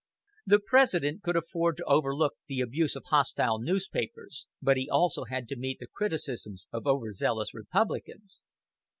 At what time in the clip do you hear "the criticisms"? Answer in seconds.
5.77-6.65